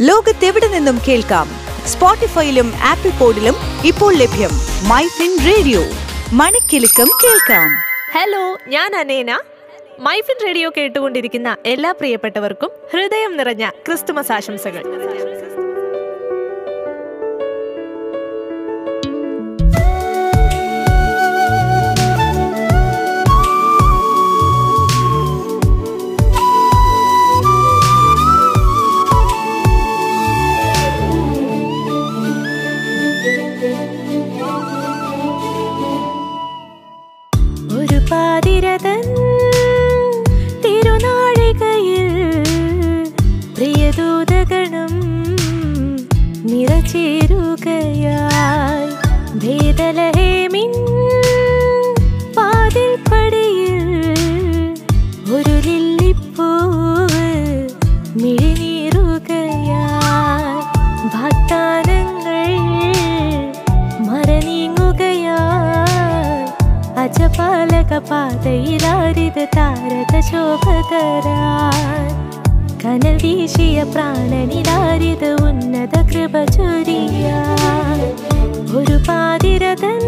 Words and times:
ലോകത്തെവിടെ 0.00 0.68
നിന്നും 0.68 0.98
കേൾക്കാം? 1.08 1.48
സ്പോട്ടിഫൈയിലും 1.86 2.72
ആപ്പിൾ 2.82 3.10
പോഡിലും 3.10 3.54
ഇപ്പോൾ 3.84 4.14
ലഭ്യം 4.14 4.50
മൈ 4.88 5.06
ഫിൻ 5.06 5.38
റേഡിയോ. 5.46 5.80
മണിക്കെലക്കം 6.32 7.08
കേൾക്കാം. 7.24 7.70
ഹലോ 8.12 8.58
ഞാൻ 8.68 8.96
അനേന. 8.96 9.40
മൈ 10.00 10.20
ഫിൻ 10.20 10.46
റേഡിയോ 10.46 10.70
കേട്ടുകൊണ്ടിരിക്കുന്ന 10.76 11.56
എല്ലാ 11.66 11.92
പ്രിയപ്പെട്ടവർക്കും 11.92 12.70
ഹൃദയം 12.92 13.36
നിറഞ്ഞ 13.36 13.70
ക്രിസ്തുമസ് 13.86 14.32
ആശംസകൾ. 14.32 14.82
பாலக 67.38 68.00
பாதையிலாரித 68.10 69.46
தாரக 69.50 70.12
சோபகரார். 70.32 72.12
கனல் 72.82 73.16
வீசிய 73.20 73.84
பிராணனிலாரித 73.84 75.34
உன்னத 75.42 76.02
கிருப 76.10 76.44
சொரியார். 76.50 78.12
ஒரு 78.74 79.00
பாதிரதன் 79.06 80.06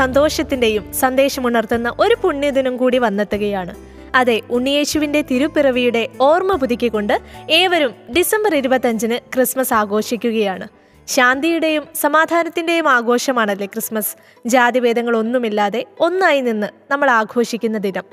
സന്തോഷത്തിന്റെയും 0.00 0.92
സന്ദേശമുണർത്തുന്ന 0.92 1.88
ഒരു 2.00 2.16
പുണ്യദിനം 2.22 2.76
കൂടി 2.76 2.98
വന്നെത്തുകയാണ്. 2.98 3.74
അതെ 4.14 4.40
ഉണ്ണിയേശുവിന്റെ 4.50 5.22
തിരുപ്പിറവിയുടെ 5.30 6.08
ഓർമ്മ 6.20 6.52
പുതുക്കിക്കൊണ്ട് 6.54 7.14
ഏവരും 7.50 7.92
ഡിസംബർ 8.16 8.54
ഇരുപത്തഞ്ചിന് 8.54 9.16
ക്രിസ്മസ് 9.34 9.74
ആഘോഷിക്കുകയാണ്. 9.74 10.68
ശാന്തിയുടെയും 11.08 11.84
സമാധാനത്തിന്റെയും 12.00 12.88
ആഘോഷമാണല്ലേ 12.88 13.66
ക്രിസ്മസ്? 13.66 14.16
ജാതിഭേദങ്ങളൊന്നുമില്ലാതെ 14.46 15.84
ഒന്നായി 16.00 16.40
നിന്ന് 16.40 16.66
നമ്മൾ 16.90 17.10
ആഘോഷിക്കുന്ന 17.10 17.78
ദിനം. 17.78 18.04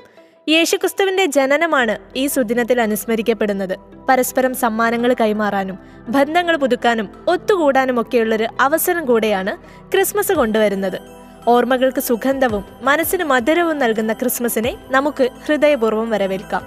യേശുക്രിസ്തുവിന്റെ 0.48 1.24
ജനനമാണ് 1.24 1.98
ഈ 2.16 2.26
സുദിനത്തിൽ 2.26 2.80
അനുസ്മരിക്കപ്പെടുന്നത്. 2.80 3.74
പരസ്പരം 4.08 4.54
സമ്മാനങ്ങൾ 4.54 5.14
കൈമാറാനും 5.20 5.78
ബന്ധങ്ങൾ 6.08 6.56
പുതുക്കാനും 6.56 7.08
ഒത്തുകൂടാനും 7.28 8.00
ഒക്കെയുള്ളൊരു 8.00 8.46
അവസരം 8.60 9.04
കൂടെയാണ് 9.04 9.52
ക്രിസ്മസ് 9.92 10.32
കൊണ്ടുവരുന്നത്. 10.32 11.17
ഓർമ്മകൾക്ക് 11.52 12.00
സുഗന്ധവും 12.08 12.64
മനസ്സിന് 12.82 13.24
മധുരവും 13.24 13.76
നൽകുന്ന 13.82 14.12
ക്രിസ്മസിനെ 14.12 14.72
നമുക്ക് 14.96 15.24
ഹൃദയപൂർവം 15.46 16.08
വരവേൽക്കാം. 16.10 16.64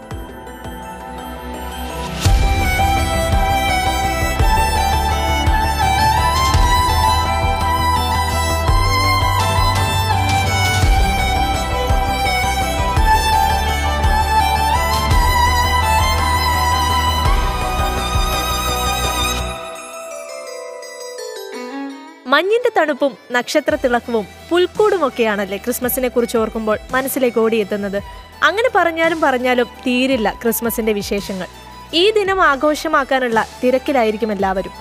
മഞ്ഞിന്റെ 22.31 22.72
തണുപ്പും 22.78 23.18
നക്ഷത്ര 23.31 23.75
തിളക്കവും 23.75 24.25
പുൽക്കൂടുമൊക്കെയാണല്ലേ 24.50 25.58
ക്രിസ്മസിനെ 25.58 26.08
കുറിച്ച് 26.08 26.38
ഓർക്കുമ്പോൾ 26.38 26.78
മനസ്സിലേക്ക് 26.92 27.40
ഓടിയെത്തുന്നത്. 27.40 27.97
അങ്ങനെ 28.44 28.69
പറഞ്ഞാലും 28.75 29.22
പറഞ്ഞാലും 29.22 29.66
തീരില്ല 29.88 30.40
ക്രിസ്മസിന്റെ 30.44 30.94
വിശേഷങ്ങൾ. 30.94 31.47
ഈ 31.94 32.12
ദിനം 32.12 32.42
ആഘോഷമാക്കാനുള്ള 32.42 33.47
തിരക്കിലായിരിക്കും 33.64 34.31
എല്ലാവരും. 34.31 34.72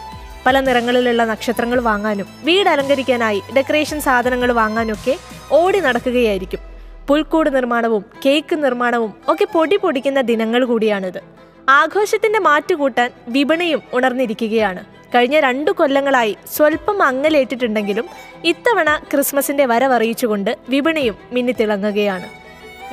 പല 0.46 0.60
നിറങ്ങളിലുള്ള 0.60 1.24
നക്ഷത്രങ്ങൾ 1.24 1.80
വാങ്ങാനും 1.80 2.26
വീട് 2.44 2.68
അലങ്കരിക്കാനായി 2.68 3.42
ഡെക്കറേഷൻ 3.56 4.00
സാധനങ്ങൾ 4.00 4.52
വാങ്ങാനൊക്കെ 4.52 5.16
ഓടി 5.52 5.80
നടക്കുകയായിരിക്കും. 5.80 6.60
പുൽക്കൂട് 7.08 7.56
നിർമ്മാണവും 7.56 8.04
കേക്ക് 8.26 8.64
നിർമ്മാണവും 8.64 9.14
ഒക്കെ 9.28 9.44
പൊടി 9.44 9.76
പൊടിക്കുന്ന 9.76 10.20
ദിനങ്ങൾ 10.20 10.64
കൂടിയാണിത്. 10.64 11.20
ആഘോഷത്തിന്റെ 11.68 12.38
മാറ്റുകൂട്ടാൻ 12.38 13.10
വിപണിയും 13.28 13.82
ഉണർന്നിരിക്കുകയാണ്. 13.92 14.99
കഴിഞ്ഞ 15.14 15.40
രണ്ടു 15.40 15.70
കൊല്ലങ്ങളായി 15.70 16.36
സ്വല്പം 16.56 17.02
അങ്ങലേറ്റിട്ടുണ്ടെങ്കിലും 17.02 18.08
ഇത്തവണ 18.44 18.96
ക്രിസ്മസിന്റെ 19.12 19.66
വരവറിയിച്ചുകൊണ്ട് 19.66 20.56
വിപണിയും 20.68 21.16
മിന്നിത്തിളങ്ങുകയാണ്. 21.32 22.28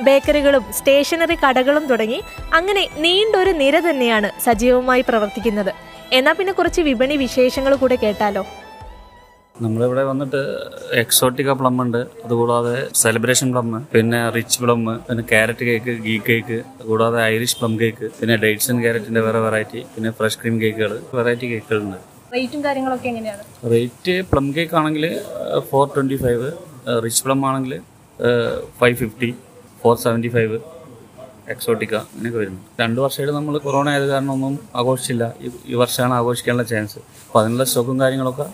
ബേക്കറികളും 0.02 0.64
സ്റ്റേഷനറി 0.72 1.34
കടകളും 1.34 1.86
തുടങ്ങി 1.86 2.22
അങ്ങനെ 2.52 2.88
നീണ്ടൊരു 2.96 3.50
നിര 3.50 3.80
തന്നെയാണ് 3.80 4.30
സജീവമായി 4.40 5.04
പ്രവർത്തിക്കുന്നത്. 5.08 5.72
എന്നാൽ 6.12 6.32
പിന്നെ 6.32 6.52
കുറച്ച് 6.52 6.80
വിപണി 6.80 7.16
വിശേഷങ്ങൾ 7.16 7.74
കൂടെ 7.76 7.96
കേട്ടാലോ? 7.96 8.46
നമ്മളിവിടെ 9.60 10.02
വന്നിട്ട് 10.02 10.40
എക്സോട്ടിക്ക 10.92 11.50
പ്ലം 11.52 11.82
ഉണ്ട് 11.82 11.98
അതുകൂടാതെ 12.24 12.74
സെലിബ്രേഷൻ 12.94 13.52
പ്ലം 13.52 13.68
പിന്നെ 13.92 14.30
റിച്ച് 14.30 14.58
പ്ലം 14.58 14.80
പിന്നെ 15.06 15.22
ക്യാരറ്റ് 15.22 15.64
കേക്ക് 15.64 15.92
ഗീ 16.02 16.18
കേക്ക് 16.28 16.58
കൂടാതെ 16.86 17.18
ഐറിഷ് 17.24 17.56
പ്ലം 17.58 17.80
കേക്ക് 17.80 18.06
പിന്നെ 18.20 18.36
ഡേറ്റ്സ് 18.36 18.70
ആൻഡ് 18.70 18.82
ക്യാരറ്റിന്റെ 18.82 19.20
വേറെ 19.20 19.38
വെറൈറ്റി 19.38 19.80
പിന്നെ 19.94 20.10
ഫ്രഷ് 20.10 20.38
ക്രീം 20.42 20.62
കേക്കുകൾ 20.62 20.92
വെറൈറ്റി 21.14 21.46
കേക്കുകളുണ്ട് 21.46 21.98
റേറ്റും 22.34 22.64
കാര്യങ്ങളൊക്കെ 22.64 23.08
എങ്ങനെയാണ്? 23.08 23.42
റേറ്റ് 23.70 24.22
പ്ലം 24.22 24.56
കേക്ക് 24.56 24.74
ആണെങ്കിൽ 24.74 25.04
four 25.70 25.88
twenty 25.94 26.16
five 26.16 26.48
rich 27.04 27.24
plum 27.24 27.46
ആണെങ്കിൽ 27.46 27.74
five 28.78 28.96
fifty 28.96 29.30
four 29.82 29.96
seventy 29.96 30.28
five 30.28 30.56
exotica 31.48 31.94
അങ്ങനെയൊക്കെ 32.04 32.38
വരുന്നു. 32.38 32.60
രണ്ട് 32.80 33.00
വർഷമായിട്ട് 33.00 33.34
നമ്മൾ 33.36 33.58
കൊറോണ 33.58 33.88
ആയത് 33.88 34.06
കാരണം 34.06 34.32
ഒന്നും 34.32 34.54
ആഘോഷിച്ചില്ല. 34.76 35.24
ഈ- 35.66 35.74
വർഷമാണ് 35.74 36.14
ആഘോഷിക്കാനുള്ള 36.14 36.62
ചാൻസ് 36.64 36.98
അപ്പോൾ 37.20 37.40
അതിനുള്ള 37.40 37.64
സ്റ്റോക്കും 37.64 38.00
കാര്യങ്ങളൊക്കെ 38.00 38.46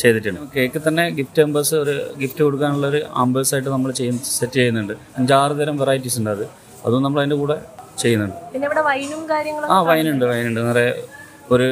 ചെയ്തിട്ടുണ്ട്. 0.00 0.40
കേക്ക് 0.54 0.78
തന്നെ 0.86 1.04
ഗിഫ്റ്റ് 1.18 1.40
ആമ്പേഴ്സ് 1.44 1.74
ഒരു 1.84 1.94
ഗിഫ്റ്റ് 2.20 2.42
കൊടുക്കാനുള്ള 2.46 2.86
ഒരു 2.92 3.00
ആമ്പേഴ്സ് 3.22 3.52
ആയിട്ട് 3.54 3.70
നമ്മൾ 3.74 3.90
ചെയ്യുന്ന 4.00 4.20
സെറ്റ് 4.38 4.58
ചെയ്യുന്നുണ്ട്. 4.58 4.94
അഞ്ചാറ് 5.18 5.54
തരം 5.60 5.76
വെറൈറ്റീസ് 5.82 6.18
ഉണ്ട് 6.20 6.30
അത്. 6.36 6.44
അതും 6.86 7.02
നമ്മൾ 7.06 7.20
അതിന്റെ 7.22 7.38
കൂടെ 7.42 7.56
ചെയ്യുന്നുണ്ട്. 8.02 8.38
പിന്നെ 8.52 8.66
ഇവിടെ 8.68 8.82
വൈനും 8.88 9.20
കാര്യങ്ങളും 9.32 9.72
ആ 9.74 9.78
വൈനുണ്ട് 9.90 10.24
വൈനുണ്ട് 10.30 10.60
നിറയെ 10.68 10.92
ഒരു 11.54 11.68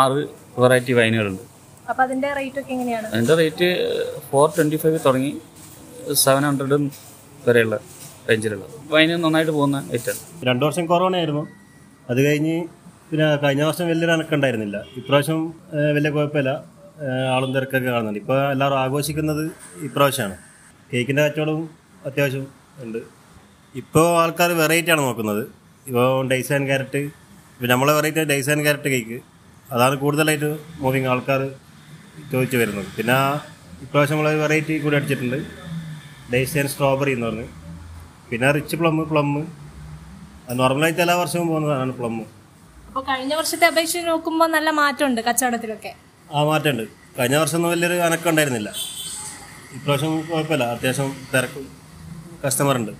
ആറ് 0.00 0.20
വെറൈറ്റി 0.62 0.92
വൈനുകളുണ്ട് 0.98 1.44
അപ്പൊ 1.90 2.02
അതിന്റെ 2.06 2.28
റേറ്റ് 2.38 2.58
ഒക്കെ 2.62 2.72
എങ്ങനെയാണ്? 2.74 3.06
അതിന്റെ 3.14 3.34
റേറ്റ് 3.40 3.68
ഫോർ 4.30 4.46
ട്വന്റി 4.56 4.78
ഫൈവ് 4.82 4.98
തുടങ്ങി 5.06 5.32
സെവൻ 6.24 6.42
ഹൺഡ്രഡും 6.48 6.82
വരെയുള്ള 7.46 7.76
റേഞ്ചിലുള്ള 8.28 8.66
വൈന് 8.92 9.14
നന്നായിട്ട് 9.24 9.52
പോകുന്ന 9.56 9.78
ഐറ്റം 9.96 10.18
രണ്ടു 10.48 10.64
വർഷം 10.66 10.84
കൊറോണ 10.92 11.14
ആയിരുന്നു. 11.20 11.44
അത് 12.10 12.20
കഴിഞ്ഞ് 12.26 12.56
പിന്നെ 13.10 13.26
കഴിഞ്ഞ 13.44 13.62
വർഷം 13.68 13.86
വലിയൊരു 13.90 14.12
അനക്കുണ്ടായിരുന്നില്ല 14.16 14.76
ഇപ്രാവശ്യം 15.00 15.40
വലിയ 15.96 16.10
കുഴപ്പമില്ല. 16.16 16.52
ആളും 17.34 17.50
തിരക്കൊക്കെ 17.56 17.90
കാണുന്നുണ്ട്. 17.90 18.20
ഇപ്പോൾ 18.22 18.38
എല്ലാവരും 18.52 18.78
ആഘോഷിക്കുന്നത് 18.84 19.44
ഇപ്രാവശ്യമാണ്. 19.86 20.36
കേക്കിന്റെ 20.90 21.22
കച്ചവടവും 21.26 21.64
അത്യാവശ്യം 22.08 22.46
ഉണ്ട്. 22.84 22.98
ഇപ്പോൾ 23.80 24.06
ആൾക്കാർ 24.22 24.50
വെറൈറ്റി 24.62 24.90
ആണ് 24.94 25.02
നോക്കുന്നത്. 25.08 25.42
ഇപ്പോൾ 25.88 26.06
ഡൈസ് 26.30 26.52
ആൻഡ് 26.56 26.68
ക്യാരറ്റ് 26.70 27.02
ഇപ്പോൾ 27.54 27.70
നമ്മളെ 27.72 27.92
variety 27.98 28.24
dates 28.32 28.50
and 28.52 28.64
carrot 28.66 28.90
cake 28.94 29.18
അതാണ് 29.74 29.94
കൂടുതലായിട്ട് 30.02 30.50
മൂവിങ് 30.82 31.08
ആൾക്കാർ 31.12 31.40
ചോദിച്ചു 32.32 32.56
വരുന്നത്. 32.62 32.88
പിന്നെ 32.98 33.18
ഇപ്രാവശ്യം 33.84 34.16
നമ്മൾ 34.18 34.42
വെറൈറ്റി 34.44 34.74
കൂടി 34.84 34.96
അടിച്ചിട്ടുണ്ട്. 34.98 35.38
ഡൈസ് 36.32 36.58
ആൻഡ് 36.62 36.72
സ്ട്രോബെറി 36.74 37.14
എന്ന് 37.16 37.26
പറഞ്ഞ്. 37.28 37.46
പിന്നെ 38.30 38.48
റിച്ച് 38.58 38.76
പ്ലം 38.80 38.98
പ്ലം 39.12 39.30
നോർമലായിട്ട് 40.60 41.02
എല്ലാ 41.06 41.16
വർഷവും 41.22 41.46
പോകുന്നതാണ് 41.52 41.92
പ്ലം 41.98 42.14
അപ്പോൾ 42.88 43.02
കഴിഞ്ഞ 43.08 43.32
വർഷത്തെ 43.40 43.66
അപേക്ഷിച്ച് 43.72 44.06
നോക്കുമ്പോൾ 44.12 44.48
നല്ല 44.54 44.68
മാറ്റമുണ്ട് 44.78 45.20
കച്ചവടത്തിലൊക്കെ. 45.26 45.92
ആ 46.32 46.44
മാറ്റമുണ്ട്. 46.44 46.82
കഴിഞ്ഞ 47.18 47.36
വർഷം 47.36 47.56
ഒന്നും 47.56 47.70
വലിയൊരു 47.70 47.94
അനക്കം 47.94 48.30
ഉണ്ടായിരുന്നില്ല. 48.30 48.72
ഇപ്രാവശ്യം 49.74 50.26
കുഴപ്പമില്ല. 50.32 50.64
അത്യാവശ്യം 50.64 51.14
തിരക്ക് 51.34 51.66
കസ്റ്റമർ 52.46 52.76
ഉണ്ട്. 52.76 52.92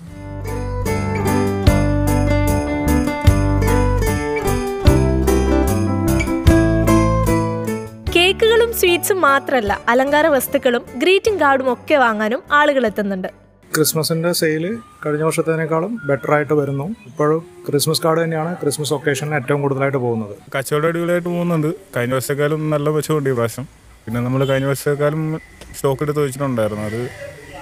കേക്കുകളും 8.16 8.74
സ്വീറ്റ്സും 8.74 9.20
മാത്രമല്ല 9.20 9.80
അലങ്കാര 9.88 10.26
വസ്തുക്കളും 10.26 10.86
ഗ്രീറ്റിംഗ് 10.96 11.40
കാർഡും 11.40 11.72
ഒക്കെ 11.72 11.94
വാങ്ങാനും 11.94 12.42
ആളുകൾ 12.52 12.86
എത്തുന്നുണ്ട്. 12.86 13.49
ക്രിസ്മസിന്റെ 13.74 14.32
സെയിൽ 14.32 14.78
കഴിഞ്ഞ 15.02 15.22
വർഷത്തേക്കാളും 15.22 16.00
ബെറ്റർ 16.08 16.34
ആയിട്ട് 16.34 16.54
വരുന്നു. 16.54 16.86
ഇപ്പോഴും 17.06 17.42
ക്രിസ്മസ് 17.66 18.02
കാർഡ് 18.04 18.24
തന്നെയാണ് 18.24 18.56
ക്രിസ്മസ് 18.62 18.92
ഒക്കേഷനിൽ 18.96 19.34
ഏറ്റവും 19.34 19.62
കൂടുതലായിട്ട് 19.62 19.98
പോകുന്നത്. 19.98 20.34
കച്ചവടം 20.54 20.88
അടിപൊളിയായിട്ട് 20.88 21.28
പോകുന്നുണ്ട്. 21.28 21.68
കഴിഞ്ഞ 21.96 22.14
വർഷത്തേക്കാളും 22.14 22.70
നല്ല 22.70 22.88
മെച്ചമുണ്ട് 22.90 23.30
ഈ 23.30 23.32
പ്രാവശ്യം. 23.32 23.66
പിന്നെ 24.04 24.20
നമ്മൾ 24.20 24.44
കഴിഞ്ഞ 24.44 24.66
വർഷത്തേക്കാളും 24.66 25.40
സ്റ്റോക്ക് 25.76 26.02
എടുത്ത് 26.02 26.20
വെച്ചിട്ടുണ്ടായിരുന്നു. 26.24 26.84
അത് 26.84 27.00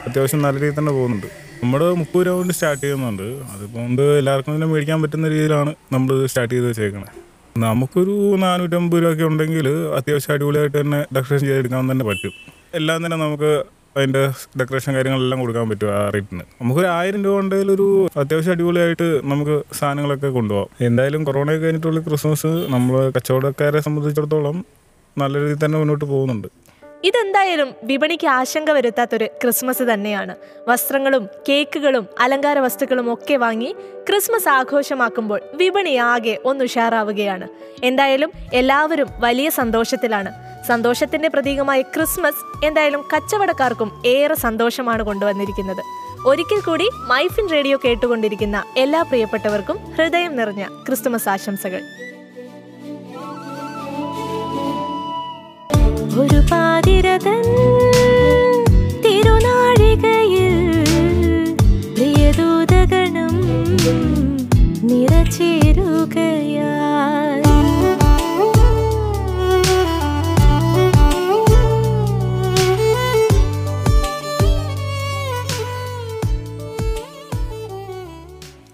അത്യാവശ്യം 0.08 0.42
നല്ല 0.42 0.56
രീതിയിൽ 0.58 0.78
തന്നെ 0.78 0.92
പോകുന്നുണ്ട്. 0.92 1.26
നമ്മൾ 1.62 1.80
മുപ്പത് 2.00 2.26
രൂപ 2.26 2.36
കൊണ്ട് 2.36 2.54
സ്റ്റാർട്ട് 2.54 2.82
ചെയ്യുന്നുണ്ട്. 2.82 3.26
അതുകൊണ്ട് 3.54 4.02
എല്ലാവർക്കും 4.02 4.54
തന്നെ 4.54 4.66
മേടിക്കാൻ 4.66 5.02
പറ്റുന്ന 5.02 5.28
രീതിയിലാണ് 5.28 5.74
നമ്മൾ 5.92 6.26
സ്റ്റാർട്ട് 6.26 6.54
ചെയ്ത് 6.54 6.68
വെച്ചേക്കുന്നത് 6.68 7.14
നമുക്കൊരു 7.56 8.36
നാനൂറ്റമ്പത് 8.44 9.02
രൂപയൊക്കെ 9.02 9.24
ഉണ്ടെങ്കിൽ 9.24 9.68
അത്യാവശ്യം 9.98 10.34
അടിപൊളിയായിട്ട് 10.34 10.80
തന്നെ 10.80 11.06
ഡെക്കറേഷൻ 11.14 11.46
ചെയ്തെടുക്കാൻ 11.46 11.90
തന്നെ 11.92 12.04
പറ്റും. 12.04 12.32
എല്ലാം 12.74 12.98
തന്നെ 13.04 13.16
നമുക്ക് 13.16 13.50
അതിന്റെ 13.98 14.28
ഡെക്കറേഷൻ 14.58 14.94
കാര്യങ്ങളെല്ലാം 14.94 15.40
കൊടുക്കാൻ 15.40 15.68
പറ്റും 15.68 15.90
ആ 15.94 16.10
റേറ്റിന്? 16.14 16.40
നമുക്കൊരു 16.40 16.86
ആയിരം 16.86 17.24
രൂപ 17.24 17.38
ഉണ്ടെങ്കിൽ 17.38 17.72
ഒരു 17.72 18.08
അത്യാവശ്യം 18.16 18.52
അടിപൊളിയായിട്ട് 18.52 19.20
നമുക്ക് 19.24 19.74
സാധനങ്ങളൊക്കെ 19.74 20.28
കൊണ്ടുപോകാം. 20.28 20.68
എന്തായാലും 20.80 21.24
കൊറോണ 21.24 21.52
കഴിഞ്ഞിട്ടുള്ള 21.52 22.00
ക്രിസ്മസ് 22.00 22.46
നമ്മൾ 22.46 23.12
കച്ചവടക്കാരെ 23.16 23.80
സംബന്ധിച്ചിടത്തോളം 23.80 24.64
നല്ല 25.18 25.38
രീതിയിൽ 25.38 25.64
തന്നെ 25.64 25.78
മുന്നോട്ട് 25.78 26.04
പോകുന്നുണ്ട്. 26.04 26.48
ഇതെന്തായാലും 27.04 27.74
വിപണിക്ക് 27.84 28.26
ആശങ്ക 28.26 28.70
വരുത്താത്തൊരു 28.70 29.24
ക്രിസ്മസ് 29.24 29.82
തന്നെയാണ്. 29.82 30.36
വസ്ത്രങ്ങളും 30.68 31.28
കേക്കുകളും 31.48 32.06
അലങ്കാര 32.20 32.58
വസ്തുക്കളും 32.58 33.12
ഒക്കെ 33.12 33.36
വാങ്ങി 33.36 33.76
ക്രിസ്മസ് 34.08 34.48
ആഘോഷമാക്കുമ്പോൾ 34.48 35.40
വിപണി 35.54 35.94
ആകെ 35.94 36.38
ഒന്ന് 36.44 36.64
ഉഷാറാവുകയാണ്. 36.64 37.48
എന്തായാലും 37.84 38.32
എല്ലാവരും 38.52 39.08
വലിയ 39.18 39.48
സന്തോഷത്തിലാണ്. 39.50 40.47
സന്തോഷത്തിന്റെ 40.68 41.28
പ്രതീകമായ 41.28 41.80
ക്രിസ്മസ് 41.94 42.42
എന്തായാലും 42.66 43.02
കച്ചവടക്കാർക്കും 43.12 43.90
ഏറെ 44.06 44.36
സന്തോഷമാണ് 44.44 45.02
കൊണ്ടുവന്നിരിക്കുന്നത്. 45.02 45.82
ഒരിക്കൽ 46.26 46.60
കൂടി 46.60 46.86
മൈഫിൻ 47.10 47.46
റേഡിയോ 47.52 47.76
കേട്ടുകൊണ്ടിരിക്കുന്ന 47.84 48.58
എല്ലാ 48.76 49.02
പ്രിയപ്പെട്ടവർക്കും 49.02 49.78
ഹൃദയം 49.96 50.32
നിറഞ്ഞ 50.36 50.64
ക്രിസ്തുമസ് 50.86 51.28
ആശംസകൾ. 51.34 51.82
ഒരു 56.22 56.40
പാതിരതൻ 56.52 57.42